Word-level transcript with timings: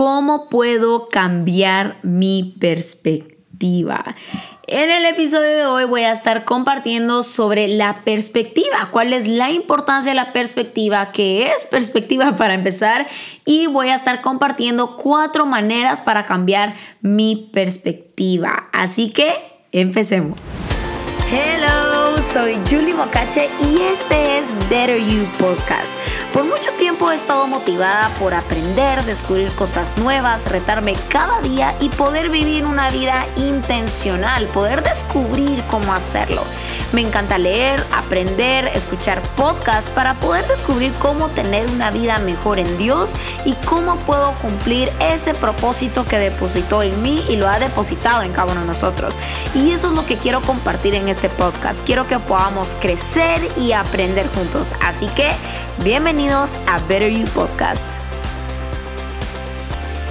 ¿cómo 0.00 0.48
puedo 0.48 1.08
cambiar 1.08 1.98
mi 2.02 2.56
perspectiva? 2.58 4.02
En 4.66 4.90
el 4.90 5.04
episodio 5.04 5.50
de 5.58 5.66
hoy 5.66 5.84
voy 5.84 6.04
a 6.04 6.12
estar 6.12 6.46
compartiendo 6.46 7.22
sobre 7.22 7.68
la 7.68 8.00
perspectiva, 8.00 8.88
cuál 8.92 9.12
es 9.12 9.28
la 9.28 9.50
importancia 9.50 10.12
de 10.12 10.16
la 10.16 10.32
perspectiva, 10.32 11.12
qué 11.12 11.48
es 11.48 11.66
perspectiva 11.66 12.34
para 12.36 12.54
empezar 12.54 13.06
y 13.44 13.66
voy 13.66 13.90
a 13.90 13.94
estar 13.94 14.22
compartiendo 14.22 14.96
cuatro 14.96 15.44
maneras 15.44 16.00
para 16.00 16.24
cambiar 16.24 16.74
mi 17.02 17.50
perspectiva. 17.52 18.70
Así 18.72 19.10
que 19.10 19.34
empecemos. 19.70 20.38
Hello, 21.30 21.89
soy 22.32 22.60
Julie 22.68 22.94
Mocache 22.94 23.50
y 23.60 23.80
este 23.80 24.38
es 24.38 24.56
Better 24.68 25.00
You 25.00 25.26
Podcast. 25.36 25.92
Por 26.32 26.44
mucho 26.44 26.70
tiempo 26.78 27.10
he 27.10 27.14
estado 27.16 27.48
motivada 27.48 28.08
por 28.20 28.34
aprender, 28.34 29.02
descubrir 29.04 29.50
cosas 29.56 29.98
nuevas, 29.98 30.48
retarme 30.48 30.94
cada 31.08 31.40
día 31.40 31.74
y 31.80 31.88
poder 31.88 32.30
vivir 32.30 32.66
una 32.66 32.88
vida 32.90 33.26
intencional, 33.36 34.46
poder 34.46 34.82
descubrir 34.84 35.60
cómo 35.68 35.92
hacerlo. 35.92 36.42
Me 36.92 37.02
encanta 37.02 37.38
leer, 37.38 37.84
aprender, 37.92 38.66
escuchar 38.74 39.22
podcasts 39.36 39.88
para 39.90 40.14
poder 40.14 40.44
descubrir 40.48 40.92
cómo 40.94 41.28
tener 41.28 41.70
una 41.70 41.92
vida 41.92 42.18
mejor 42.18 42.58
en 42.58 42.78
Dios 42.78 43.12
y 43.44 43.52
cómo 43.64 43.94
puedo 43.98 44.32
cumplir 44.34 44.90
ese 45.00 45.34
propósito 45.34 46.04
que 46.04 46.18
depositó 46.18 46.82
en 46.82 47.00
mí 47.00 47.22
y 47.28 47.36
lo 47.36 47.48
ha 47.48 47.60
depositado 47.60 48.22
en 48.22 48.32
cada 48.32 48.50
uno 48.50 48.62
de 48.62 48.66
nosotros. 48.66 49.14
Y 49.54 49.70
eso 49.70 49.90
es 49.90 49.94
lo 49.94 50.04
que 50.04 50.16
quiero 50.16 50.40
compartir 50.40 50.96
en 50.96 51.08
este 51.08 51.28
podcast. 51.28 51.80
Quiero 51.86 52.08
que 52.08 52.18
podamos 52.18 52.76
crecer 52.80 53.40
y 53.56 53.70
aprender 53.70 54.26
juntos. 54.34 54.74
Así 54.82 55.06
que 55.14 55.30
bienvenidos 55.84 56.56
a 56.66 56.80
Better 56.88 57.12
You 57.12 57.26
Podcast. 57.26 57.86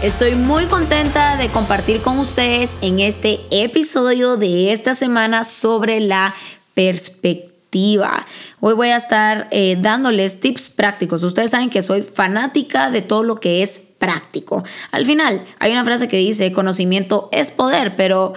Estoy 0.02 0.36
muy 0.36 0.66
contenta 0.68 1.36
de 1.36 1.50
compartir 1.50 2.02
con 2.02 2.20
ustedes 2.20 2.78
en 2.82 3.02
este 3.02 3.42
episodio 3.52 4.38
de 4.38 4.72
esta 4.72 4.96
semana 4.96 5.44
sobre 5.44 6.00
la 6.00 6.34
perspectiva. 6.80 8.26
Hoy 8.62 8.74
voy 8.74 8.88
a 8.88 8.96
estar 8.96 9.50
eh, 9.52 9.76
dándoles 9.78 10.40
tips 10.40 10.70
prácticos. 10.70 11.22
Ustedes 11.24 11.52
saben 11.52 11.70
que 11.70 11.82
soy 11.82 12.04
fanática 12.04 12.90
de 12.90 13.02
todo 13.02 13.24
lo 13.24 13.42
que 13.42 13.64
es 13.64 13.82
práctico. 14.00 14.64
Al 14.92 15.06
final, 15.06 15.46
hay 15.60 15.74
una 15.74 15.84
frase 15.84 16.08
que 16.08 16.16
dice, 16.16 16.54
conocimiento 16.54 17.28
es 17.34 17.52
poder, 17.52 17.98
pero 17.98 18.32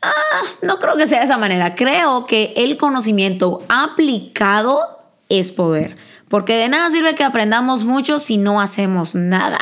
ah, 0.00 0.40
no 0.62 0.78
creo 0.78 0.96
que 0.96 1.06
sea 1.06 1.18
de 1.18 1.26
esa 1.26 1.36
manera. 1.36 1.74
Creo 1.74 2.24
que 2.24 2.54
el 2.56 2.78
conocimiento 2.78 3.62
aplicado 3.68 4.80
es 5.28 5.52
poder. 5.52 5.98
Porque 6.30 6.56
de 6.56 6.70
nada 6.70 6.88
sirve 6.88 7.14
que 7.14 7.22
aprendamos 7.22 7.84
mucho 7.84 8.18
si 8.18 8.38
no 8.38 8.62
hacemos 8.62 9.14
nada. 9.14 9.60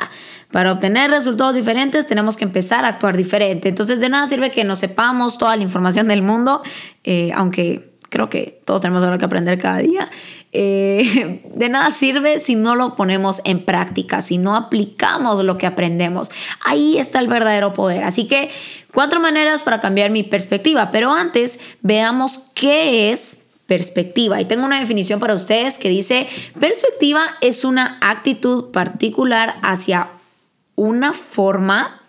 Para 0.53 0.71
obtener 0.71 1.11
resultados 1.11 1.57
diferentes 1.57 2.07
tenemos 2.07 2.37
que 2.37 2.45
empezar 2.45 2.85
a 2.85 2.89
actuar 2.89 3.17
diferente. 3.17 3.69
Entonces 3.69 3.99
de 3.99 4.09
nada 4.09 4.29
sirve 4.29 4.53
que 4.53 4.63
no 4.63 4.77
sepamos 4.77 5.39
toda 5.39 5.57
la 5.57 5.65
información 5.65 6.07
del 6.07 6.23
mundo, 6.23 6.63
eh, 7.03 7.33
aunque 7.35 7.92
creo 8.13 8.29
que 8.29 8.61
todos 8.67 8.83
tenemos 8.83 9.03
algo 9.03 9.17
que 9.17 9.25
aprender 9.25 9.59
cada 9.59 9.79
día. 9.79 10.09
Eh, 10.53 11.41
de 11.55 11.69
nada 11.71 11.91
sirve 11.91 12.39
si 12.39 12.55
no 12.55 12.77
lo 12.77 12.95
ponemos 12.95 13.41
en 13.45 13.65
práctica, 13.65 14.21
si 14.21 14.37
no 14.37 14.55
aplicamos 14.55 15.43
lo 15.43 15.57
que 15.57 15.67
aprendemos. 15.67 16.31
Ahí 16.61 16.99
está 16.99 17.21
el 17.21 17.27
verdadero 17.27 17.73
poder. 17.73 18.05
Así 18.05 18.29
que 18.29 18.51
cuatro 18.93 19.19
maneras 19.19 19.63
para 19.63 19.81
cambiar 19.81 20.11
mi 20.11 20.23
perspectiva, 20.23 20.91
pero 20.91 21.11
antes 21.11 21.59
veamos 21.81 22.43
qué 22.55 23.11
es 23.13 23.47
perspectiva. 23.67 24.43
Y 24.43 24.45
tengo 24.45 24.67
una 24.67 24.79
definición 24.79 25.19
para 25.19 25.35
ustedes 25.35 25.79
que 25.79 25.89
dice, 25.89 26.29
perspectiva 26.61 27.23
es 27.41 27.65
una 27.65 27.97
actitud 28.03 28.73
particular 28.73 29.57
hacia 29.63 30.09
una 30.75 31.15
forma 31.15 32.03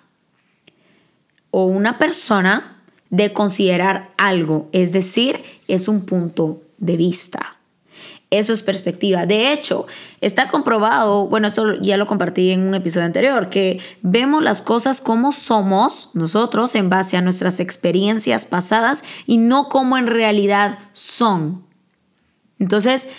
o 1.50 1.66
una 1.66 1.98
persona 1.98 2.82
de 3.10 3.32
considerar 3.32 4.10
algo, 4.18 4.70
es 4.72 4.92
decir, 4.92 5.40
es 5.74 5.88
un 5.88 6.06
punto 6.06 6.62
de 6.78 6.98
vista. 6.98 7.58
Eso 8.30 8.52
es 8.52 8.64
perspectiva. 8.64 9.28
De 9.28 9.54
hecho, 9.54 9.86
está 10.20 10.48
comprobado, 10.48 11.28
bueno, 11.28 11.46
esto 11.46 11.80
ya 11.82 11.98
lo 11.98 12.08
compartí 12.08 12.50
en 12.50 12.64
un 12.64 12.74
episodio 12.74 13.06
anterior, 13.06 13.50
que 13.50 13.80
vemos 14.02 14.42
las 14.42 14.64
cosas 14.64 15.02
como 15.02 15.32
somos 15.32 16.10
nosotros 16.16 16.74
en 16.74 16.90
base 16.90 17.16
a 17.16 17.22
nuestras 17.22 17.60
experiencias 17.60 18.46
pasadas 18.46 19.04
y 19.28 19.38
no 19.38 19.70
como 19.70 20.00
en 20.00 20.08
realidad 20.08 20.80
son. 20.94 21.64
Entonces, 22.58 23.10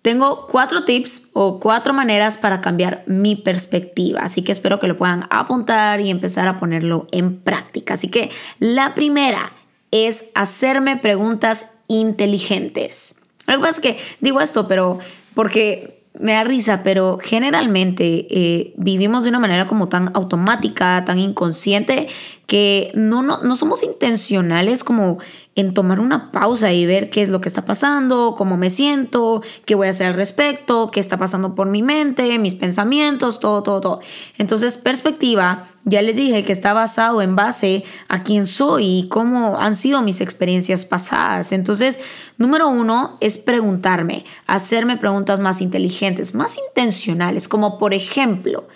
tengo 0.00 0.46
cuatro 0.46 0.84
tips 0.84 1.28
o 1.34 1.60
cuatro 1.60 1.92
maneras 1.92 2.38
para 2.38 2.62
cambiar 2.62 3.04
mi 3.06 3.36
perspectiva, 3.36 4.20
así 4.22 4.40
que 4.40 4.52
espero 4.52 4.78
que 4.78 4.86
lo 4.88 4.96
puedan 4.96 5.26
apuntar 5.28 6.00
y 6.00 6.08
empezar 6.08 6.48
a 6.48 6.58
ponerlo 6.58 7.06
en 7.12 7.38
práctica. 7.38 7.92
Así 7.92 8.08
que 8.08 8.30
la 8.60 8.94
primera 8.94 9.52
es 9.90 10.30
hacerme 10.34 10.96
preguntas 10.96 11.74
inteligentes. 11.88 13.16
Lo 13.46 13.54
que 13.54 13.60
pasa 13.60 13.70
es 13.70 13.80
que 13.80 13.98
digo 14.20 14.40
esto, 14.40 14.68
pero 14.68 14.98
porque 15.34 15.98
me 16.18 16.32
da 16.32 16.44
risa, 16.44 16.82
pero 16.82 17.18
generalmente 17.22 18.26
eh, 18.30 18.74
vivimos 18.76 19.22
de 19.22 19.30
una 19.30 19.38
manera 19.38 19.66
como 19.66 19.88
tan 19.88 20.10
automática, 20.14 21.04
tan 21.04 21.18
inconsciente, 21.18 22.08
que 22.46 22.90
no, 22.94 23.22
no, 23.22 23.42
no 23.42 23.56
somos 23.56 23.82
intencionales 23.82 24.82
como 24.84 25.18
en 25.58 25.74
tomar 25.74 25.98
una 25.98 26.30
pausa 26.30 26.72
y 26.72 26.86
ver 26.86 27.10
qué 27.10 27.20
es 27.20 27.30
lo 27.30 27.40
que 27.40 27.48
está 27.48 27.64
pasando, 27.64 28.36
cómo 28.38 28.56
me 28.56 28.70
siento, 28.70 29.42
qué 29.64 29.74
voy 29.74 29.88
a 29.88 29.90
hacer 29.90 30.06
al 30.06 30.14
respecto, 30.14 30.92
qué 30.92 31.00
está 31.00 31.16
pasando 31.16 31.56
por 31.56 31.68
mi 31.68 31.82
mente, 31.82 32.38
mis 32.38 32.54
pensamientos, 32.54 33.40
todo, 33.40 33.64
todo, 33.64 33.80
todo. 33.80 34.00
Entonces, 34.38 34.76
perspectiva, 34.76 35.64
ya 35.84 36.00
les 36.00 36.14
dije 36.14 36.44
que 36.44 36.52
está 36.52 36.74
basado 36.74 37.22
en 37.22 37.34
base 37.34 37.82
a 38.06 38.22
quién 38.22 38.46
soy 38.46 39.00
y 39.00 39.08
cómo 39.08 39.58
han 39.58 39.74
sido 39.74 40.00
mis 40.00 40.20
experiencias 40.20 40.84
pasadas. 40.84 41.50
Entonces, 41.50 41.98
número 42.36 42.68
uno 42.68 43.18
es 43.20 43.36
preguntarme, 43.36 44.24
hacerme 44.46 44.96
preguntas 44.96 45.40
más 45.40 45.60
inteligentes, 45.60 46.36
más 46.36 46.56
intencionales, 46.68 47.48
como 47.48 47.78
por 47.78 47.94
ejemplo, 47.94 48.68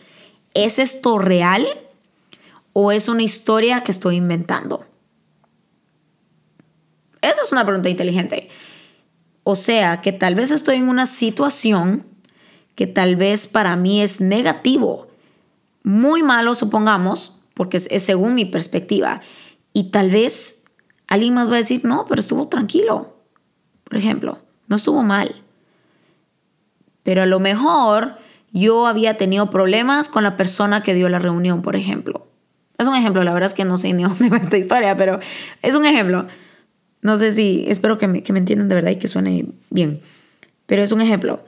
¿es 0.53 0.81
esto 0.81 1.21
real 1.21 1.65
o 2.73 2.91
es 2.91 3.09
una 3.09 3.23
historia 3.23 3.85
que 3.85 3.93
estoy 3.93 4.17
inventando? 4.17 4.85
Esa 7.23 7.43
es 7.43 7.53
una 7.53 7.65
pregunta 7.65 7.89
inteligente. 7.89 8.49
O 9.45 9.55
sea, 9.55 10.01
que 10.01 10.13
tal 10.13 10.35
vez 10.35 10.51
estoy 10.51 10.77
en 10.77 10.89
una 10.89 11.07
situación 11.07 12.05
que 12.75 12.87
tal 12.87 13.17
vez 13.17 13.47
para 13.47 13.77
mí 13.77 14.03
es 14.03 14.21
negativo, 14.21 15.09
muy 15.83 16.23
malo, 16.23 16.55
supongamos, 16.55 17.37
porque 17.55 17.77
es, 17.77 18.03
según 18.03 18.35
mi 18.35 18.45
perspectiva. 18.45 19.21
Y 19.73 19.91
tal 19.91 20.11
vez 20.11 20.65
alguien 21.09 21.35
más 21.35 21.49
va 21.49 21.55
a 21.55 21.59
decir, 21.59 21.85
no, 21.85 22.05
pero 22.09 22.21
estuvo 22.21 22.49
tranquilo. 22.49 23.17
Por 23.85 23.97
ejemplo, 23.97 24.39
no 24.69 24.77
estuvo 24.77 25.03
mal. 25.03 25.43
Pero 27.03 27.23
a 27.23 27.27
lo 27.27 27.41
mejor 27.41 28.17
yo 28.53 28.87
había 28.87 29.17
tenido 29.17 29.51
problemas 29.51 30.09
con 30.09 30.23
la 30.23 30.37
persona 30.37 30.83
que 30.83 30.95
dio 30.95 31.09
la 31.09 31.19
reunión, 31.19 31.63
por 31.63 31.75
ejemplo. 31.75 32.27
Es 32.79 32.87
un 32.87 32.95
ejemplo, 32.95 33.23
la 33.23 33.33
verdad 33.33 33.49
es 33.49 33.55
que 33.55 33.65
no 33.65 33.77
sé 33.77 33.93
ni 33.93 34.03
dónde 34.05 34.29
va 34.29 34.37
esta 34.37 34.57
historia, 34.57 34.97
pero 34.97 35.19
es 35.63 35.75
un 35.75 35.85
ejemplo. 35.85 36.27
No 37.03 37.17
sé 37.17 37.33
si, 37.33 37.65
espero 37.69 37.99
que 37.99 38.09
me, 38.09 38.23
que 38.23 38.33
me 38.33 38.39
entiendan 38.39 38.69
de 38.69 38.75
verdad 38.77 38.93
y 38.93 38.97
que 38.97 39.09
suene 39.09 39.47
bien. 39.71 40.01
Pero 40.67 40.83
es 40.83 40.93
un 40.93 41.01
ejemplo. 41.01 41.45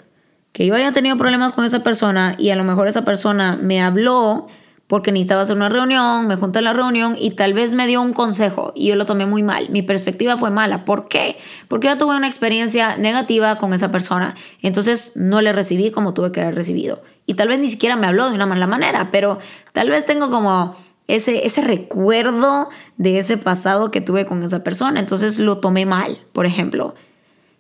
Que 0.53 0.67
yo 0.67 0.75
haya 0.75 0.93
tenido 0.93 1.17
problemas 1.17 1.53
con 1.53 1.65
esa 1.65 1.83
persona 1.83 2.37
y 2.39 2.51
a 2.51 2.57
lo 2.57 2.65
mejor 2.65 2.87
esa 2.87 3.05
persona 3.05 3.59
me 3.61 3.81
habló 3.81 4.49
porque 4.87 5.13
necesitaba 5.13 5.43
hacer 5.43 5.57
una 5.57 5.69
reunión, 5.69 6.29
me 6.29 6.37
junté 6.37 6.59
a 6.59 6.63
la 6.63 6.73
reunión 6.73 7.17
y 7.19 7.31
tal 7.31 7.55
vez 7.55 7.75
me 7.75 7.87
dio 7.87 8.03
un 8.03 8.13
consejo 8.13 8.73
y 8.75 8.89
yo 8.89 8.97
lo 8.97 9.07
tomé 9.07 9.25
muy 9.25 9.43
mal. 9.43 9.71
Mi 9.71 9.83
perspectiva 9.83 10.37
fue 10.37 10.51
mala. 10.51 10.85
¿Por 10.85 11.09
qué? 11.09 11.39
Porque 11.69 11.89
yo 11.89 11.97
tuve 11.97 12.17
una 12.17 12.27
experiencia 12.27 12.97
negativa 12.97 13.57
con 13.57 13.73
esa 13.73 13.91
persona. 13.91 14.35
Entonces 14.61 15.13
no 15.17 15.41
le 15.41 15.53
recibí 15.53 15.91
como 15.91 16.13
tuve 16.13 16.33
que 16.33 16.43
haber 16.43 16.55
recibido. 16.55 17.03
Y 17.27 17.35
tal 17.35 17.49
vez 17.49 17.59
ni 17.61 17.69
siquiera 17.69 17.97
me 17.97 18.07
habló 18.07 18.29
de 18.29 18.35
una 18.35 18.47
mala 18.47 18.67
manera, 18.67 19.09
pero 19.11 19.39
tal 19.73 19.89
vez 19.89 20.05
tengo 20.05 20.31
como 20.31 20.77
ese, 21.07 21.47
ese 21.47 21.61
recuerdo 21.63 22.69
de 22.97 23.19
ese 23.19 23.37
pasado 23.37 23.91
que 23.91 24.01
tuve 24.01 24.27
con 24.27 24.43
esa 24.43 24.63
persona. 24.65 25.01
Entonces 25.01 25.39
lo 25.39 25.59
tomé 25.59 25.87
mal, 25.87 26.19
por 26.33 26.47
ejemplo. 26.47 26.95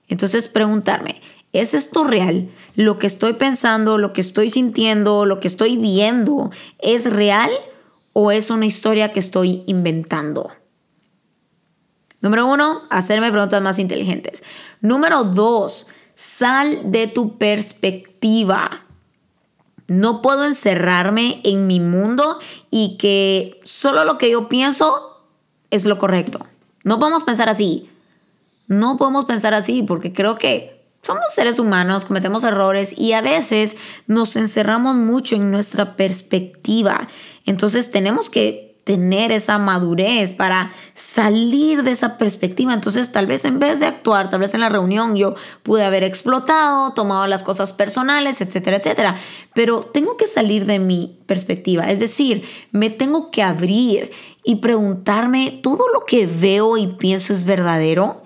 Entonces 0.08 0.48
preguntarme, 0.48 1.20
¿es 1.52 1.74
esto 1.74 2.04
real? 2.04 2.48
¿Lo 2.76 2.98
que 2.98 3.06
estoy 3.06 3.34
pensando, 3.34 3.98
lo 3.98 4.12
que 4.12 4.20
estoy 4.20 4.50
sintiendo, 4.50 5.26
lo 5.26 5.40
que 5.40 5.48
estoy 5.48 5.76
viendo, 5.76 6.50
es 6.78 7.10
real 7.10 7.50
o 8.12 8.30
es 8.30 8.50
una 8.50 8.66
historia 8.66 9.12
que 9.12 9.20
estoy 9.20 9.62
inventando? 9.66 10.52
Número 12.20 12.46
uno, 12.46 12.82
hacerme 12.88 13.30
preguntas 13.30 13.60
más 13.60 13.78
inteligentes. 13.78 14.44
Número 14.80 15.24
dos, 15.24 15.88
sal 16.14 16.90
de 16.90 17.06
tu 17.06 17.36
perspectiva. 17.36 18.83
No 19.86 20.22
puedo 20.22 20.44
encerrarme 20.44 21.40
en 21.44 21.66
mi 21.66 21.80
mundo 21.80 22.38
y 22.70 22.96
que 22.96 23.60
solo 23.64 24.04
lo 24.04 24.18
que 24.18 24.30
yo 24.30 24.48
pienso 24.48 25.20
es 25.70 25.84
lo 25.84 25.98
correcto. 25.98 26.46
No 26.84 26.98
podemos 26.98 27.24
pensar 27.24 27.48
así. 27.48 27.90
No 28.66 28.96
podemos 28.96 29.26
pensar 29.26 29.52
así 29.52 29.82
porque 29.82 30.12
creo 30.12 30.38
que 30.38 30.74
somos 31.02 31.24
seres 31.34 31.58
humanos, 31.58 32.06
cometemos 32.06 32.44
errores 32.44 32.98
y 32.98 33.12
a 33.12 33.20
veces 33.20 33.76
nos 34.06 34.36
encerramos 34.36 34.96
mucho 34.96 35.36
en 35.36 35.50
nuestra 35.50 35.96
perspectiva. 35.96 37.08
Entonces 37.44 37.90
tenemos 37.90 38.30
que 38.30 38.63
tener 38.84 39.32
esa 39.32 39.58
madurez 39.58 40.34
para 40.34 40.70
salir 40.92 41.82
de 41.82 41.90
esa 41.90 42.18
perspectiva. 42.18 42.74
Entonces, 42.74 43.10
tal 43.10 43.26
vez 43.26 43.46
en 43.46 43.58
vez 43.58 43.80
de 43.80 43.86
actuar, 43.86 44.28
tal 44.28 44.40
vez 44.40 44.52
en 44.54 44.60
la 44.60 44.68
reunión 44.68 45.16
yo 45.16 45.34
pude 45.62 45.84
haber 45.84 46.04
explotado, 46.04 46.92
tomado 46.92 47.26
las 47.26 47.42
cosas 47.42 47.72
personales, 47.72 48.42
etcétera, 48.42 48.76
etcétera. 48.76 49.16
Pero 49.54 49.80
tengo 49.80 50.18
que 50.18 50.26
salir 50.26 50.66
de 50.66 50.78
mi 50.78 51.18
perspectiva. 51.26 51.90
Es 51.90 51.98
decir, 51.98 52.46
me 52.72 52.90
tengo 52.90 53.30
que 53.30 53.42
abrir 53.42 54.10
y 54.44 54.56
preguntarme, 54.56 55.58
¿todo 55.62 55.88
lo 55.92 56.04
que 56.04 56.26
veo 56.26 56.76
y 56.76 56.86
pienso 56.86 57.32
es 57.32 57.44
verdadero? 57.44 58.22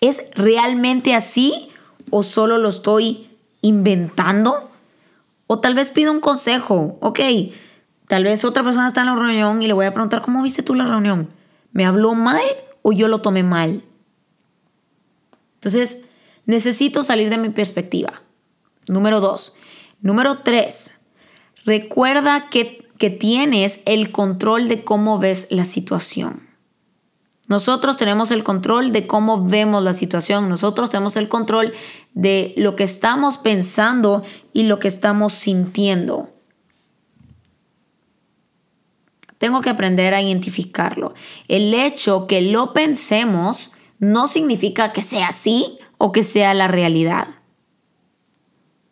¿Es 0.00 0.30
realmente 0.34 1.14
así 1.14 1.68
o 2.10 2.22
solo 2.22 2.56
lo 2.56 2.70
estoy 2.70 3.28
inventando? 3.60 4.70
O 5.46 5.58
tal 5.60 5.74
vez 5.74 5.90
pido 5.90 6.12
un 6.12 6.20
consejo. 6.20 6.96
Ok 7.00 7.20
Tal 8.08 8.24
vez 8.24 8.44
otra 8.44 8.62
persona 8.62 8.86
está 8.86 9.00
en 9.00 9.06
la 9.06 9.16
reunión 9.16 9.62
y 9.62 9.66
le 9.66 9.72
voy 9.72 9.86
a 9.86 9.92
preguntar, 9.92 10.22
¿cómo 10.22 10.42
viste 10.42 10.62
tú 10.62 10.74
la 10.74 10.84
reunión? 10.84 11.28
¿Me 11.72 11.84
habló 11.84 12.14
mal 12.14 12.42
o 12.82 12.92
yo 12.92 13.08
lo 13.08 13.20
tomé 13.20 13.42
mal? 13.42 13.82
Entonces, 15.54 16.04
necesito 16.44 17.02
salir 17.02 17.30
de 17.30 17.38
mi 17.38 17.50
perspectiva. 17.50 18.12
Número 18.86 19.20
dos. 19.20 19.54
Número 20.00 20.38
tres, 20.38 21.00
recuerda 21.64 22.48
que, 22.48 22.86
que 22.98 23.10
tienes 23.10 23.80
el 23.86 24.12
control 24.12 24.68
de 24.68 24.84
cómo 24.84 25.18
ves 25.18 25.48
la 25.50 25.64
situación. 25.64 26.46
Nosotros 27.48 27.96
tenemos 27.96 28.30
el 28.30 28.44
control 28.44 28.92
de 28.92 29.06
cómo 29.06 29.46
vemos 29.46 29.82
la 29.82 29.92
situación, 29.92 30.48
nosotros 30.48 30.90
tenemos 30.90 31.16
el 31.16 31.28
control 31.28 31.72
de 32.14 32.54
lo 32.56 32.76
que 32.76 32.84
estamos 32.84 33.38
pensando 33.38 34.24
y 34.52 34.64
lo 34.64 34.78
que 34.78 34.88
estamos 34.88 35.32
sintiendo. 35.32 36.35
Tengo 39.38 39.60
que 39.60 39.70
aprender 39.70 40.14
a 40.14 40.22
identificarlo. 40.22 41.14
El 41.48 41.74
hecho 41.74 42.26
que 42.26 42.40
lo 42.40 42.72
pensemos 42.72 43.72
no 43.98 44.26
significa 44.26 44.92
que 44.92 45.02
sea 45.02 45.28
así 45.28 45.78
o 45.98 46.12
que 46.12 46.22
sea 46.22 46.54
la 46.54 46.68
realidad. 46.68 47.28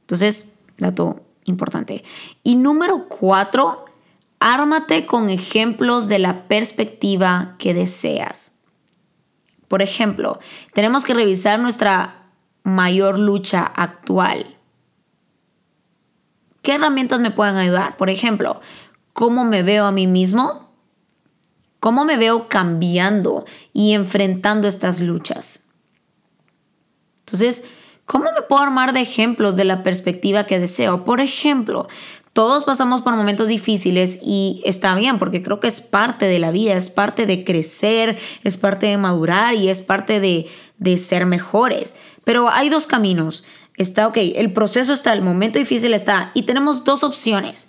Entonces, 0.02 0.58
dato 0.78 1.22
importante. 1.44 2.04
Y 2.42 2.56
número 2.56 3.08
cuatro, 3.08 3.86
ármate 4.38 5.06
con 5.06 5.30
ejemplos 5.30 6.08
de 6.08 6.18
la 6.18 6.46
perspectiva 6.46 7.56
que 7.58 7.74
deseas. 7.74 8.60
Por 9.68 9.82
ejemplo, 9.82 10.38
tenemos 10.72 11.04
que 11.04 11.14
revisar 11.14 11.58
nuestra 11.58 12.28
mayor 12.62 13.18
lucha 13.18 13.62
actual. 13.64 14.56
¿Qué 16.62 16.74
herramientas 16.74 17.20
me 17.20 17.30
pueden 17.30 17.56
ayudar? 17.56 17.96
Por 17.96 18.08
ejemplo, 18.08 18.60
cómo 19.14 19.44
me 19.44 19.62
veo 19.62 19.86
a 19.86 19.92
mí 19.92 20.06
mismo, 20.06 20.68
cómo 21.80 22.04
me 22.04 22.18
veo 22.18 22.48
cambiando 22.48 23.46
y 23.72 23.92
enfrentando 23.92 24.68
estas 24.68 25.00
luchas. 25.00 25.70
Entonces, 27.20 27.64
¿cómo 28.04 28.26
me 28.34 28.42
puedo 28.42 28.62
armar 28.62 28.92
de 28.92 29.00
ejemplos 29.00 29.56
de 29.56 29.64
la 29.64 29.82
perspectiva 29.82 30.44
que 30.44 30.58
deseo? 30.58 31.04
Por 31.04 31.20
ejemplo, 31.20 31.88
todos 32.32 32.64
pasamos 32.64 33.02
por 33.02 33.14
momentos 33.14 33.48
difíciles 33.48 34.18
y 34.20 34.60
está 34.66 34.96
bien 34.96 35.20
porque 35.20 35.42
creo 35.42 35.60
que 35.60 35.68
es 35.68 35.80
parte 35.80 36.26
de 36.26 36.40
la 36.40 36.50
vida, 36.50 36.74
es 36.74 36.90
parte 36.90 37.24
de 37.24 37.44
crecer, 37.44 38.18
es 38.42 38.56
parte 38.56 38.86
de 38.86 38.98
madurar 38.98 39.54
y 39.54 39.68
es 39.68 39.80
parte 39.80 40.18
de, 40.18 40.48
de 40.78 40.98
ser 40.98 41.24
mejores. 41.24 41.96
Pero 42.24 42.50
hay 42.50 42.68
dos 42.68 42.88
caminos. 42.88 43.44
Está, 43.76 44.08
ok, 44.08 44.16
el 44.34 44.52
proceso 44.52 44.92
está, 44.92 45.12
el 45.12 45.22
momento 45.22 45.60
difícil 45.60 45.94
está 45.94 46.32
y 46.34 46.42
tenemos 46.42 46.82
dos 46.84 47.04
opciones 47.04 47.68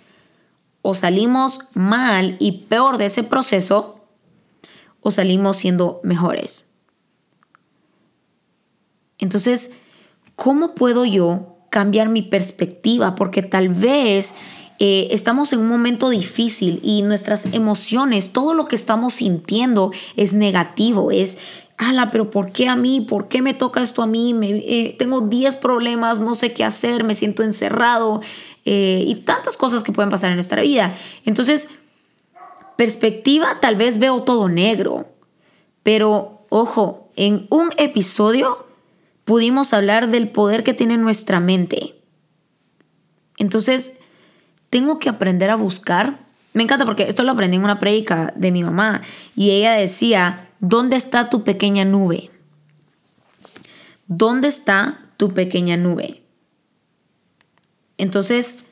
o 0.86 0.94
salimos 0.94 1.62
mal 1.74 2.36
y 2.38 2.66
peor 2.68 2.96
de 2.96 3.06
ese 3.06 3.24
proceso 3.24 4.04
o 5.00 5.10
salimos 5.10 5.56
siendo 5.56 6.00
mejores. 6.04 6.74
Entonces, 9.18 9.72
¿cómo 10.36 10.76
puedo 10.76 11.04
yo 11.04 11.56
cambiar 11.70 12.08
mi 12.08 12.22
perspectiva? 12.22 13.16
Porque 13.16 13.42
tal 13.42 13.70
vez 13.70 14.36
eh, 14.78 15.08
estamos 15.10 15.52
en 15.52 15.58
un 15.58 15.68
momento 15.68 16.08
difícil 16.08 16.78
y 16.84 17.02
nuestras 17.02 17.46
emociones, 17.52 18.32
todo 18.32 18.54
lo 18.54 18.66
que 18.68 18.76
estamos 18.76 19.14
sintiendo 19.14 19.90
es 20.14 20.34
negativo, 20.34 21.10
es, 21.10 21.38
ala, 21.78 22.12
pero 22.12 22.30
¿por 22.30 22.52
qué 22.52 22.68
a 22.68 22.76
mí? 22.76 23.00
¿Por 23.00 23.26
qué 23.26 23.42
me 23.42 23.54
toca 23.54 23.82
esto 23.82 24.02
a 24.02 24.06
mí? 24.06 24.34
Eh, 24.42 24.94
tengo 25.00 25.22
10 25.22 25.56
problemas, 25.56 26.20
no 26.20 26.36
sé 26.36 26.52
qué 26.52 26.62
hacer, 26.62 27.02
me 27.02 27.16
siento 27.16 27.42
encerrado, 27.42 28.20
eh, 28.68 29.04
y 29.06 29.14
tantas 29.14 29.56
cosas 29.56 29.84
que 29.84 29.92
pueden 29.92 30.10
pasar 30.10 30.30
en 30.30 30.36
nuestra 30.36 30.60
vida. 30.60 30.92
Entonces, 31.24 31.68
perspectiva, 32.76 33.60
tal 33.60 33.76
vez 33.76 34.00
veo 34.00 34.24
todo 34.24 34.48
negro, 34.48 35.06
pero 35.84 36.44
ojo, 36.50 37.12
en 37.14 37.46
un 37.48 37.70
episodio 37.78 38.66
pudimos 39.24 39.72
hablar 39.72 40.10
del 40.10 40.28
poder 40.28 40.64
que 40.64 40.74
tiene 40.74 40.98
nuestra 40.98 41.38
mente. 41.38 41.94
Entonces, 43.38 43.98
tengo 44.68 44.98
que 44.98 45.10
aprender 45.10 45.50
a 45.50 45.56
buscar. 45.56 46.18
Me 46.52 46.64
encanta 46.64 46.84
porque 46.84 47.04
esto 47.04 47.22
lo 47.22 47.30
aprendí 47.30 47.56
en 47.58 47.64
una 47.64 47.78
prédica 47.78 48.32
de 48.34 48.50
mi 48.50 48.64
mamá 48.64 49.00
y 49.36 49.52
ella 49.52 49.74
decía, 49.74 50.48
¿dónde 50.58 50.96
está 50.96 51.30
tu 51.30 51.44
pequeña 51.44 51.84
nube? 51.84 52.32
¿Dónde 54.08 54.48
está 54.48 54.98
tu 55.16 55.34
pequeña 55.34 55.76
nube? 55.76 56.25
Entonces, 57.98 58.64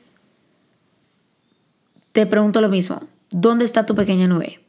te 2.11 2.25
pregunto 2.25 2.61
lo 2.61 2.69
mismo, 2.69 3.01
¿dónde 3.29 3.65
está 3.65 3.85
tu 3.85 3.95
pequeña 3.95 4.27
nube? 4.27 4.61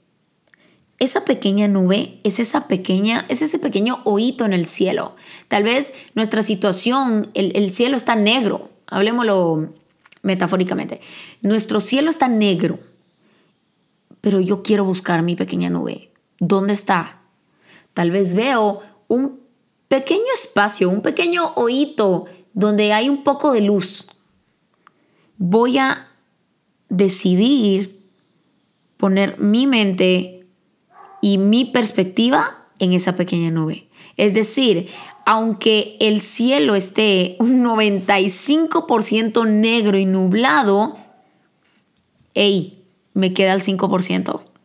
Esa 0.99 1.25
pequeña 1.25 1.69
nube 1.69 2.21
es 2.25 2.41
esa 2.41 2.69
pequeña, 2.69 3.27
es 3.29 3.43
ese 3.43 3.59
pequeño 3.59 4.01
oído 4.05 4.47
en 4.47 4.55
el 4.55 4.67
cielo. 4.67 5.15
Tal 5.49 5.63
vez 5.63 5.95
nuestra 6.15 6.43
situación, 6.43 7.31
el, 7.35 7.55
el 7.55 7.71
cielo 7.71 7.97
está 7.97 8.17
negro, 8.17 8.71
hablemoslo 8.87 9.75
metafóricamente. 10.23 11.01
Nuestro 11.43 11.81
cielo 11.81 12.11
está 12.11 12.29
negro, 12.29 12.79
pero 14.23 14.41
yo 14.41 14.63
quiero 14.63 14.85
buscar 14.85 15.23
mi 15.23 15.37
pequeña 15.37 15.69
nube. 15.69 16.11
¿Dónde 16.39 16.73
está? 16.73 17.21
Tal 17.93 18.11
vez 18.11 18.35
veo 18.35 18.79
un 19.09 19.41
pequeño 19.89 20.33
espacio, 20.35 20.89
un 20.89 21.03
pequeño 21.03 21.53
oído 21.57 22.25
donde 22.55 22.93
hay 22.95 23.09
un 23.11 23.23
poco 23.23 23.53
de 23.53 23.61
luz 23.61 24.07
voy 25.39 25.79
a 25.79 26.09
decidir 26.89 28.01
poner 28.97 29.39
mi 29.39 29.67
mente 29.67 30.47
y 31.21 31.39
mi 31.39 31.65
perspectiva 31.65 32.67
en 32.79 32.93
esa 32.93 33.17
pequeña 33.17 33.51
nube. 33.51 33.89
Es 34.17 34.35
decir, 34.35 34.89
aunque 35.25 35.97
el 36.01 36.21
cielo 36.21 36.75
esté 36.75 37.37
un 37.39 37.65
95% 37.65 39.47
negro 39.49 39.99
y 39.99 40.07
nublado, 40.07 40.97
hey, 42.35 42.85
me 43.13 43.33
queda 43.35 43.53
el 43.53 43.61
5% 43.61 44.56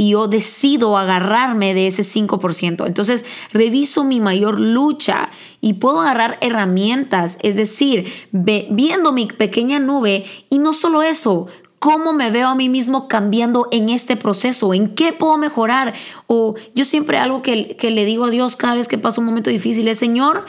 y 0.00 0.10
yo 0.10 0.28
decido 0.28 0.96
agarrarme 0.96 1.74
de 1.74 1.88
ese 1.88 2.02
5%. 2.02 2.86
Entonces 2.86 3.26
reviso 3.52 4.04
mi 4.04 4.20
mayor 4.20 4.60
lucha 4.60 5.28
y 5.60 5.74
puedo 5.74 6.00
agarrar 6.00 6.38
herramientas, 6.40 7.36
es 7.42 7.56
decir, 7.56 8.06
viendo 8.30 9.12
mi 9.12 9.26
pequeña 9.26 9.80
nube 9.80 10.24
y 10.48 10.60
no 10.60 10.72
solo 10.72 11.02
eso, 11.02 11.48
cómo 11.80 12.12
me 12.12 12.30
veo 12.30 12.46
a 12.46 12.54
mí 12.54 12.68
mismo 12.68 13.08
cambiando 13.08 13.66
en 13.72 13.88
este 13.88 14.16
proceso, 14.16 14.72
en 14.72 14.94
qué 14.94 15.12
puedo 15.12 15.36
mejorar. 15.36 15.94
O 16.28 16.54
yo 16.76 16.84
siempre 16.84 17.18
algo 17.18 17.42
que, 17.42 17.76
que 17.76 17.90
le 17.90 18.04
digo 18.04 18.26
a 18.26 18.30
Dios 18.30 18.54
cada 18.54 18.76
vez 18.76 18.86
que 18.86 18.98
paso 18.98 19.20
un 19.20 19.26
momento 19.26 19.50
difícil 19.50 19.88
es, 19.88 19.98
Señor, 19.98 20.46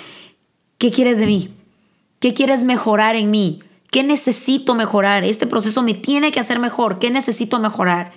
¿qué 0.78 0.92
quieres 0.92 1.18
de 1.18 1.26
mí? 1.26 1.50
¿Qué 2.20 2.36
quieres 2.36 2.64
mejorar 2.66 3.16
en 3.16 3.32
mí? 3.32 3.64
¿Qué 3.90 4.04
necesito 4.04 4.76
mejorar? 4.76 5.24
Este 5.24 5.48
proceso 5.48 5.82
me 5.82 5.96
tiene 5.96 6.32
que 6.32 6.40
hacer 6.40 6.60
mejor. 6.60 7.00
¿Qué 7.00 7.10
necesito 7.10 7.58
mejorar? 7.58 8.14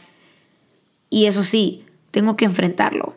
Y 1.13 1.27
eso 1.27 1.45
sí, 1.45 1.85
tengo 2.11 2.37
que 2.37 2.47
enfrentarlo. 2.47 3.15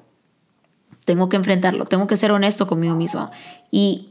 Tengo 1.06 1.30
que 1.30 1.38
enfrentarlo, 1.38 1.86
tengo 1.86 2.08
que 2.08 2.18
ser 2.18 2.34
honesto 2.34 2.68
conmigo 2.68 2.94
mismo. 2.94 3.32
Y 3.72 4.10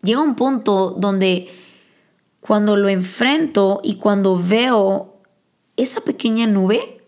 llega 0.00 0.22
un 0.22 0.36
punto 0.36 0.92
donde 0.92 1.46
cuando 2.40 2.78
lo 2.78 2.88
enfrento 2.88 3.82
y 3.84 3.96
cuando 3.96 4.38
veo 4.42 5.16
esa 5.76 6.00
pequeña 6.00 6.46
nube, 6.46 7.02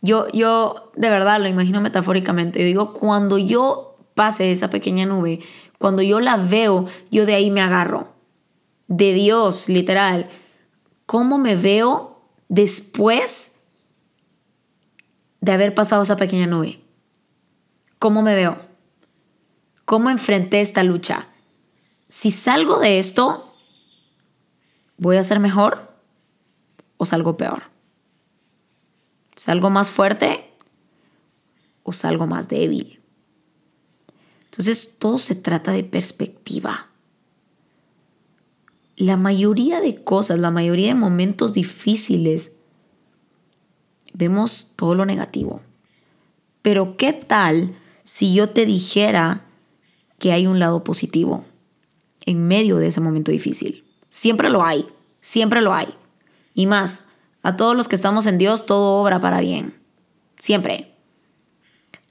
yo, 0.00 0.28
yo 0.32 0.90
de 0.96 1.10
verdad 1.10 1.42
lo 1.42 1.48
imagino 1.48 1.82
metafóricamente. 1.82 2.60
Yo 2.60 2.64
digo, 2.64 2.94
cuando 2.94 3.36
yo 3.36 3.98
pase 4.14 4.50
esa 4.50 4.70
pequeña 4.70 5.04
nube, 5.04 5.40
cuando 5.76 6.00
yo 6.00 6.20
la 6.20 6.38
veo, 6.38 6.86
yo 7.10 7.26
de 7.26 7.34
ahí 7.34 7.50
me 7.50 7.60
agarro. 7.60 8.14
De 8.88 9.12
Dios, 9.12 9.68
literal. 9.68 10.26
¿Cómo 11.04 11.36
me 11.36 11.54
veo 11.54 12.22
después 12.48 13.53
de 15.44 15.52
haber 15.52 15.74
pasado 15.74 16.02
esa 16.02 16.16
pequeña 16.16 16.46
nube? 16.46 16.80
¿Cómo 17.98 18.22
me 18.22 18.34
veo? 18.34 18.58
¿Cómo 19.84 20.10
enfrenté 20.10 20.60
esta 20.60 20.82
lucha? 20.82 21.28
si 22.14 22.30
salgo 22.30 22.78
de 22.78 23.00
esto, 23.00 23.54
¿voy 24.98 25.16
a 25.16 25.24
ser 25.24 25.40
mejor 25.40 25.92
o 26.96 27.04
salgo 27.04 27.36
peor? 27.36 27.64
¿Salgo 29.34 29.68
más 29.68 29.90
fuerte 29.90 30.52
o 31.82 31.92
salgo 31.92 32.28
más 32.28 32.48
débil? 32.48 33.00
Entonces, 34.44 34.98
todo 35.00 35.18
se 35.18 35.34
trata 35.34 35.72
de 35.72 35.82
perspectiva. 35.82 36.88
La 38.94 39.16
mayoría 39.16 39.80
de 39.80 40.04
cosas, 40.04 40.38
la 40.38 40.52
mayoría 40.52 40.88
de 40.88 40.94
momentos 40.94 41.52
difíciles, 41.52 42.58
vemos 44.14 44.72
todo 44.76 44.94
lo 44.94 45.04
negativo. 45.04 45.60
Pero 46.62 46.96
¿qué 46.96 47.12
tal 47.12 47.76
si 48.04 48.32
yo 48.34 48.48
te 48.48 48.64
dijera 48.64 49.44
que 50.18 50.32
hay 50.32 50.46
un 50.46 50.58
lado 50.58 50.82
positivo 50.82 51.44
en 52.24 52.48
medio 52.48 52.78
de 52.78 52.86
ese 52.86 53.02
momento 53.02 53.30
difícil? 53.30 53.84
Siempre 54.08 54.48
lo 54.48 54.64
hay, 54.64 54.86
siempre 55.20 55.60
lo 55.60 55.74
hay. 55.74 55.88
Y 56.54 56.66
más, 56.66 57.08
a 57.42 57.56
todos 57.56 57.76
los 57.76 57.88
que 57.88 57.96
estamos 57.96 58.26
en 58.26 58.38
Dios, 58.38 58.64
todo 58.64 59.02
obra 59.02 59.20
para 59.20 59.40
bien. 59.40 59.74
Siempre 60.38 60.94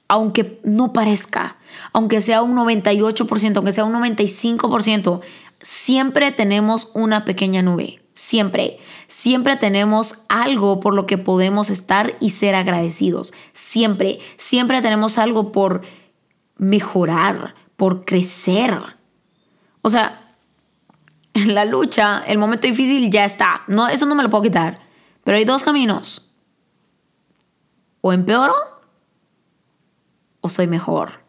aunque 0.08 0.60
no 0.64 0.92
parezca, 0.92 1.56
aunque 1.92 2.20
sea 2.20 2.42
un 2.42 2.56
98%, 2.56 3.56
aunque 3.56 3.72
sea 3.72 3.84
un 3.84 3.94
95%, 3.94 5.20
siempre 5.60 6.30
tenemos 6.32 6.90
una 6.94 7.24
pequeña 7.24 7.62
nube. 7.62 8.03
Siempre, 8.14 8.78
siempre 9.08 9.56
tenemos 9.56 10.22
algo 10.28 10.78
por 10.78 10.94
lo 10.94 11.04
que 11.04 11.18
podemos 11.18 11.68
estar 11.68 12.16
y 12.20 12.30
ser 12.30 12.54
agradecidos. 12.54 13.34
Siempre, 13.52 14.20
siempre 14.36 14.80
tenemos 14.82 15.18
algo 15.18 15.50
por 15.50 15.82
mejorar, 16.56 17.56
por 17.76 18.04
crecer. 18.04 18.80
O 19.82 19.90
sea, 19.90 20.28
la 21.46 21.64
lucha, 21.64 22.22
el 22.26 22.38
momento 22.38 22.68
difícil 22.68 23.10
ya 23.10 23.24
está. 23.24 23.62
No, 23.66 23.88
eso 23.88 24.06
no 24.06 24.14
me 24.14 24.22
lo 24.22 24.30
puedo 24.30 24.44
quitar. 24.44 24.80
Pero 25.24 25.36
hay 25.36 25.44
dos 25.44 25.64
caminos. 25.64 26.30
O 28.00 28.12
empeoro 28.12 28.54
o 30.40 30.48
soy 30.50 30.66
mejor, 30.66 31.22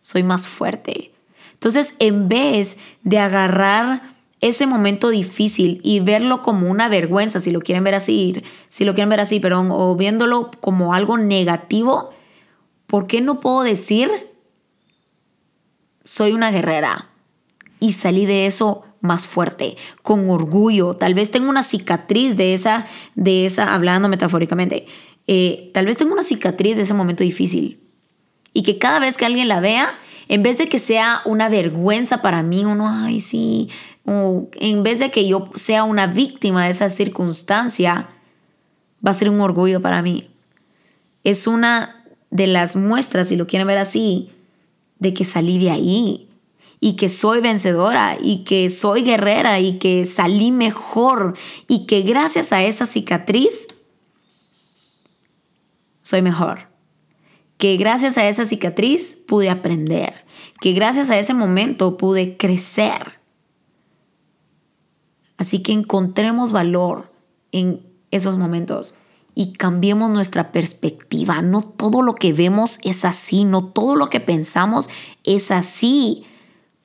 soy 0.00 0.22
más 0.22 0.48
fuerte. 0.48 1.14
Entonces, 1.52 1.96
en 1.98 2.28
vez 2.28 2.78
de 3.02 3.18
agarrar 3.18 4.02
ese 4.40 4.66
momento 4.66 5.10
difícil 5.10 5.80
y 5.82 6.00
verlo 6.00 6.42
como 6.42 6.70
una 6.70 6.88
vergüenza, 6.88 7.40
si 7.40 7.50
lo 7.50 7.60
quieren 7.60 7.84
ver 7.84 7.94
así, 7.94 8.42
si 8.68 8.84
lo 8.84 8.94
quieren 8.94 9.08
ver 9.08 9.20
así, 9.20 9.40
pero 9.40 9.60
o 9.60 9.96
viéndolo 9.96 10.50
como 10.60 10.94
algo 10.94 11.18
negativo, 11.18 12.10
¿por 12.86 13.06
qué 13.06 13.20
no 13.20 13.40
puedo 13.40 13.62
decir 13.62 14.10
soy 16.04 16.32
una 16.32 16.50
guerrera 16.50 17.08
y 17.80 17.92
salí 17.92 18.26
de 18.26 18.46
eso 18.46 18.84
más 19.00 19.26
fuerte, 19.26 19.76
con 20.02 20.30
orgullo? 20.30 20.94
Tal 20.94 21.14
vez 21.14 21.30
tengo 21.30 21.48
una 21.48 21.62
cicatriz 21.62 22.36
de 22.36 22.54
esa, 22.54 22.86
de 23.16 23.44
esa, 23.44 23.74
hablando 23.74 24.08
metafóricamente, 24.08 24.86
eh, 25.26 25.70
tal 25.74 25.86
vez 25.86 25.96
tengo 25.96 26.12
una 26.12 26.22
cicatriz 26.22 26.76
de 26.76 26.82
ese 26.82 26.94
momento 26.94 27.24
difícil, 27.24 27.80
y 28.54 28.62
que 28.62 28.78
cada 28.78 28.98
vez 29.00 29.16
que 29.16 29.26
alguien 29.26 29.48
la 29.48 29.60
vea, 29.60 29.92
en 30.28 30.42
vez 30.42 30.58
de 30.58 30.68
que 30.68 30.78
sea 30.78 31.22
una 31.24 31.48
vergüenza 31.48 32.22
para 32.22 32.42
mí, 32.42 32.64
uno, 32.64 32.88
ay, 32.88 33.20
sí, 33.20 33.68
en 34.10 34.82
vez 34.82 34.98
de 34.98 35.10
que 35.10 35.28
yo 35.28 35.50
sea 35.54 35.84
una 35.84 36.06
víctima 36.06 36.64
de 36.64 36.70
esa 36.70 36.88
circunstancia, 36.88 38.08
va 39.06 39.10
a 39.10 39.14
ser 39.14 39.30
un 39.30 39.40
orgullo 39.40 39.80
para 39.80 40.02
mí. 40.02 40.30
Es 41.24 41.46
una 41.46 42.04
de 42.30 42.46
las 42.46 42.76
muestras, 42.76 43.28
si 43.28 43.36
lo 43.36 43.46
quieren 43.46 43.68
ver 43.68 43.78
así, 43.78 44.30
de 44.98 45.14
que 45.14 45.24
salí 45.24 45.58
de 45.58 45.70
ahí 45.70 46.28
y 46.80 46.96
que 46.96 47.08
soy 47.08 47.40
vencedora 47.40 48.16
y 48.20 48.44
que 48.44 48.68
soy 48.68 49.02
guerrera 49.02 49.60
y 49.60 49.78
que 49.78 50.04
salí 50.04 50.52
mejor 50.52 51.36
y 51.66 51.86
que 51.86 52.02
gracias 52.02 52.52
a 52.52 52.62
esa 52.62 52.86
cicatriz 52.86 53.68
soy 56.02 56.22
mejor 56.22 56.68
que 57.58 57.76
gracias 57.76 58.16
a 58.16 58.28
esa 58.28 58.44
cicatriz 58.44 59.24
pude 59.26 59.50
aprender, 59.50 60.24
que 60.60 60.72
gracias 60.72 61.10
a 61.10 61.18
ese 61.18 61.34
momento 61.34 61.98
pude 61.98 62.36
crecer. 62.36 63.17
Así 65.38 65.62
que 65.62 65.72
encontremos 65.72 66.52
valor 66.52 67.12
en 67.52 67.86
esos 68.10 68.36
momentos 68.36 68.96
y 69.34 69.52
cambiemos 69.52 70.10
nuestra 70.10 70.50
perspectiva. 70.50 71.42
No 71.42 71.62
todo 71.62 72.02
lo 72.02 72.16
que 72.16 72.32
vemos 72.32 72.80
es 72.82 73.04
así, 73.04 73.44
no 73.44 73.64
todo 73.64 73.94
lo 73.94 74.10
que 74.10 74.18
pensamos 74.18 74.90
es 75.22 75.52
así. 75.52 76.26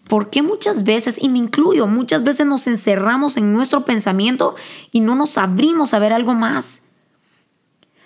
Porque 0.08 0.44
muchas 0.44 0.84
veces, 0.84 1.18
y 1.22 1.30
me 1.30 1.40
incluyo, 1.40 1.88
muchas 1.88 2.24
veces 2.24 2.46
nos 2.46 2.68
encerramos 2.68 3.38
en 3.38 3.54
nuestro 3.54 3.86
pensamiento 3.86 4.56
y 4.92 5.00
no 5.00 5.16
nos 5.16 5.40
abrimos 5.40 5.96
a 5.96 6.00
ver 6.00 6.14
algo 6.14 6.36
más? 6.36 6.84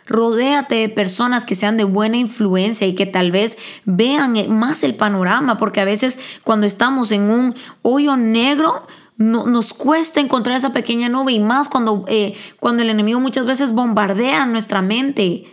Rodéate 0.05 0.75
de 0.75 0.89
personas 0.89 1.43
que 1.45 1.55
sean 1.55 1.75
de 1.75 1.83
buena 1.83 2.15
influencia 2.15 2.87
y 2.87 2.95
que 2.95 3.05
tal 3.05 3.31
vez 3.31 3.57
vean 3.83 4.35
más 4.57 4.83
el 4.83 4.95
panorama, 4.95 5.57
porque 5.57 5.81
a 5.81 5.85
veces 5.85 6.19
cuando 6.45 6.65
estamos 6.65 7.11
en 7.11 7.23
un 7.23 7.55
hoyo 7.81 8.15
negro, 8.15 8.87
nos 9.17 9.73
cuesta 9.73 10.19
encontrar 10.19 10.57
esa 10.57 10.73
pequeña 10.73 11.09
nube 11.09 11.33
y 11.33 11.39
más 11.39 11.69
cuando, 11.69 12.05
eh, 12.07 12.35
cuando 12.59 12.83
el 12.83 12.89
enemigo 12.89 13.19
muchas 13.19 13.45
veces 13.45 13.71
bombardea 13.73 14.45
nuestra 14.45 14.81
mente. 14.81 15.45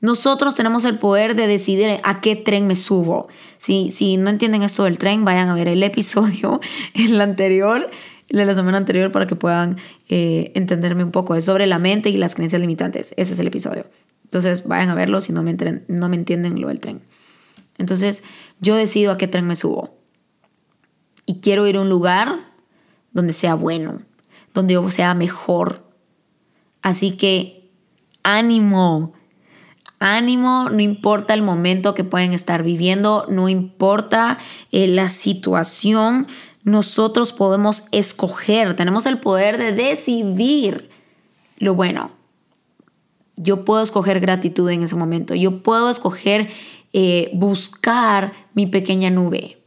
Nosotros 0.00 0.54
tenemos 0.54 0.84
el 0.86 0.98
poder 0.98 1.36
de 1.36 1.46
decidir 1.46 2.00
a 2.02 2.20
qué 2.20 2.34
tren 2.34 2.66
me 2.66 2.74
subo. 2.74 3.28
Si, 3.58 3.90
si 3.90 4.16
no 4.16 4.30
entienden 4.30 4.62
esto 4.62 4.84
del 4.84 4.98
tren, 4.98 5.24
vayan 5.24 5.50
a 5.50 5.54
ver 5.54 5.68
el 5.68 5.82
episodio, 5.82 6.60
el 6.94 7.20
anterior, 7.20 7.88
de 8.28 8.44
la 8.44 8.54
semana 8.54 8.78
anterior 8.78 9.12
para 9.12 9.26
que 9.26 9.36
puedan 9.36 9.76
eh, 10.08 10.52
entenderme 10.54 11.04
un 11.04 11.10
poco. 11.10 11.34
Es 11.34 11.44
sobre 11.44 11.66
la 11.66 11.78
mente 11.78 12.10
y 12.10 12.16
las 12.16 12.34
creencias 12.34 12.60
limitantes. 12.60 13.12
Ese 13.16 13.34
es 13.34 13.38
el 13.38 13.48
episodio. 13.48 13.86
Entonces 14.24 14.66
vayan 14.66 14.88
a 14.88 14.94
verlo 14.94 15.20
si 15.20 15.32
no 15.32 15.42
me, 15.42 15.56
no 15.88 16.08
me 16.08 16.16
entienden 16.16 16.60
lo 16.60 16.68
del 16.68 16.80
tren. 16.80 17.02
Entonces 17.78 18.24
yo 18.60 18.76
decido 18.76 19.12
a 19.12 19.18
qué 19.18 19.26
tren 19.26 19.46
me 19.46 19.56
subo. 19.56 19.96
Y 21.26 21.40
quiero 21.40 21.66
ir 21.66 21.76
a 21.76 21.80
un 21.80 21.88
lugar 21.88 22.49
donde 23.12 23.32
sea 23.32 23.54
bueno, 23.54 24.02
donde 24.54 24.74
yo 24.74 24.90
sea 24.90 25.14
mejor. 25.14 25.84
Así 26.82 27.16
que 27.16 27.70
ánimo, 28.22 29.12
ánimo, 29.98 30.68
no 30.70 30.80
importa 30.80 31.34
el 31.34 31.42
momento 31.42 31.94
que 31.94 32.04
pueden 32.04 32.32
estar 32.32 32.62
viviendo, 32.62 33.26
no 33.28 33.48
importa 33.48 34.38
eh, 34.72 34.88
la 34.88 35.08
situación, 35.08 36.26
nosotros 36.64 37.32
podemos 37.32 37.84
escoger, 37.92 38.76
tenemos 38.76 39.06
el 39.06 39.18
poder 39.18 39.58
de 39.58 39.72
decidir 39.72 40.90
lo 41.58 41.74
bueno. 41.74 42.12
Yo 43.36 43.64
puedo 43.64 43.82
escoger 43.82 44.20
gratitud 44.20 44.68
en 44.68 44.82
ese 44.82 44.96
momento, 44.96 45.34
yo 45.34 45.62
puedo 45.62 45.88
escoger 45.90 46.50
eh, 46.92 47.30
buscar 47.34 48.32
mi 48.52 48.66
pequeña 48.66 49.10
nube. 49.10 49.62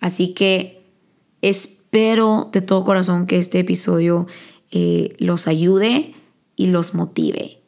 Así 0.00 0.34
que 0.34 0.86
espero 1.86 2.50
de 2.52 2.60
todo 2.60 2.84
corazón 2.84 3.26
que 3.26 3.38
este 3.38 3.60
episodio 3.60 4.26
eh, 4.72 5.14
los 5.18 5.46
ayude 5.46 6.14
y 6.56 6.66
los 6.66 6.94
motive. 6.94 7.62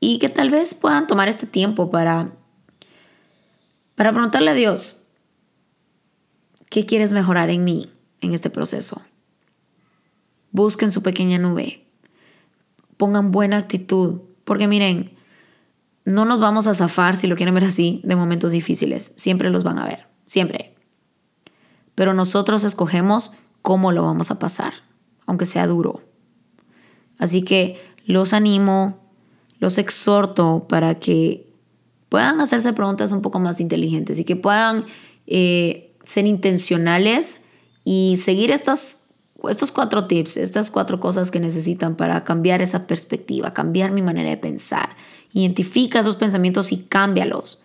Y 0.00 0.18
que 0.18 0.28
tal 0.28 0.50
vez 0.50 0.74
puedan 0.74 1.06
tomar 1.06 1.28
este 1.28 1.46
tiempo 1.46 1.90
para, 1.90 2.32
para 3.94 4.12
preguntarle 4.12 4.50
a 4.50 4.54
Dios, 4.54 5.04
¿Qué 6.74 6.86
quieres 6.86 7.12
mejorar 7.12 7.50
en 7.50 7.62
mí 7.62 7.88
en 8.20 8.34
este 8.34 8.50
proceso? 8.50 9.00
Busquen 10.50 10.90
su 10.90 11.04
pequeña 11.04 11.38
nube. 11.38 11.86
Pongan 12.96 13.30
buena 13.30 13.58
actitud. 13.58 14.22
Porque 14.44 14.66
miren, 14.66 15.12
no 16.04 16.24
nos 16.24 16.40
vamos 16.40 16.66
a 16.66 16.74
zafar, 16.74 17.14
si 17.14 17.28
lo 17.28 17.36
quieren 17.36 17.54
ver 17.54 17.62
así, 17.62 18.00
de 18.02 18.16
momentos 18.16 18.50
difíciles. 18.50 19.12
Siempre 19.14 19.50
los 19.50 19.62
van 19.62 19.78
a 19.78 19.84
ver. 19.84 20.08
Siempre. 20.26 20.73
Pero 21.94 22.14
nosotros 22.14 22.64
escogemos 22.64 23.32
cómo 23.62 23.92
lo 23.92 24.02
vamos 24.02 24.30
a 24.30 24.38
pasar, 24.38 24.72
aunque 25.26 25.46
sea 25.46 25.66
duro. 25.66 26.02
Así 27.18 27.42
que 27.42 27.80
los 28.04 28.34
animo, 28.34 28.98
los 29.58 29.78
exhorto 29.78 30.66
para 30.68 30.98
que 30.98 31.50
puedan 32.08 32.40
hacerse 32.40 32.72
preguntas 32.72 33.12
un 33.12 33.22
poco 33.22 33.38
más 33.40 33.60
inteligentes 33.60 34.18
y 34.18 34.24
que 34.24 34.36
puedan 34.36 34.84
eh, 35.26 35.96
ser 36.04 36.26
intencionales 36.26 37.46
y 37.84 38.16
seguir 38.18 38.50
estos, 38.50 39.06
estos 39.48 39.72
cuatro 39.72 40.06
tips, 40.06 40.36
estas 40.36 40.70
cuatro 40.70 41.00
cosas 41.00 41.30
que 41.30 41.40
necesitan 41.40 41.96
para 41.96 42.24
cambiar 42.24 42.62
esa 42.62 42.86
perspectiva, 42.86 43.54
cambiar 43.54 43.90
mi 43.90 44.02
manera 44.02 44.30
de 44.30 44.36
pensar. 44.36 44.90
Identifica 45.32 46.00
esos 46.00 46.16
pensamientos 46.16 46.72
y 46.72 46.84
cámbialos. 46.84 47.64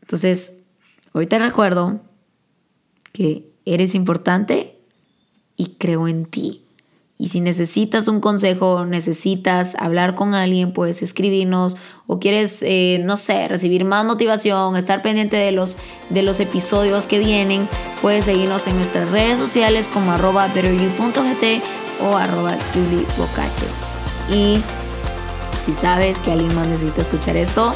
Entonces, 0.00 0.60
hoy 1.12 1.26
te 1.26 1.38
recuerdo 1.38 2.00
que 3.12 3.44
eres 3.64 3.94
importante 3.94 4.76
y 5.56 5.74
creo 5.78 6.08
en 6.08 6.24
ti. 6.24 6.62
Y 7.20 7.28
si 7.28 7.40
necesitas 7.40 8.06
un 8.06 8.20
consejo, 8.20 8.84
necesitas 8.86 9.74
hablar 9.74 10.14
con 10.14 10.34
alguien, 10.34 10.72
puedes 10.72 11.02
escribirnos 11.02 11.76
o 12.06 12.20
quieres, 12.20 12.62
eh, 12.62 13.02
no 13.04 13.16
sé, 13.16 13.48
recibir 13.48 13.84
más 13.84 14.04
motivación, 14.04 14.76
estar 14.76 15.02
pendiente 15.02 15.36
de 15.36 15.50
los, 15.50 15.78
de 16.10 16.22
los 16.22 16.38
episodios 16.38 17.08
que 17.08 17.18
vienen, 17.18 17.68
puedes 18.00 18.26
seguirnos 18.26 18.68
en 18.68 18.76
nuestras 18.76 19.10
redes 19.10 19.40
sociales 19.40 19.88
como 19.88 20.12
arroba 20.12 20.46
betteryou.gt 20.46 21.60
o 22.02 22.16
arroba 22.16 22.56
juliebocache. 22.72 23.66
Y 24.32 24.60
si 25.66 25.72
sabes 25.72 26.20
que 26.20 26.30
alguien 26.30 26.54
más 26.54 26.68
necesita 26.68 27.00
escuchar 27.00 27.36
esto, 27.36 27.74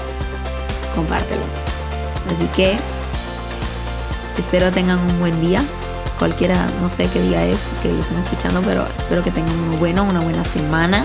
compártelo. 0.95 1.43
Así 2.31 2.47
que 2.55 2.77
espero 4.39 4.71
tengan 4.71 4.99
un 4.99 5.21
buen 5.21 5.41
día 5.41 5.63
cualquiera, 6.19 6.71
no 6.81 6.89
sé 6.89 7.09
qué 7.09 7.21
día 7.21 7.45
es 7.45 7.73
que 7.83 7.93
lo 7.93 7.99
estén 7.99 8.19
escuchando, 8.19 8.63
pero 8.63 8.87
espero 8.97 9.23
que 9.23 9.31
tengan 9.31 9.59
uno 9.59 9.77
bueno, 9.79 10.05
una 10.05 10.21
buena 10.21 10.45
semana 10.45 11.05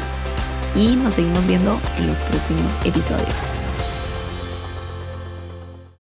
y 0.75 0.96
nos 0.96 1.15
seguimos 1.15 1.46
viendo 1.48 1.79
en 1.98 2.07
los 2.07 2.22
próximos 2.22 2.77
episodios. 2.86 3.67